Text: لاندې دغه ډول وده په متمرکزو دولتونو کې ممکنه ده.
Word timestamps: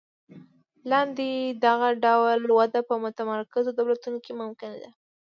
لاندې 0.91 1.29
دغه 1.65 1.89
ډول 2.05 2.39
وده 2.59 2.79
په 2.89 2.95
متمرکزو 3.03 3.69
دولتونو 3.79 4.17
کې 4.25 4.33
ممکنه 4.41 4.77
ده. 4.83 4.89